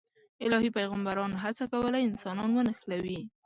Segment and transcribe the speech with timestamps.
[0.45, 3.19] الهي پیغمبرانو هڅه کوله انسانان ونښلوي.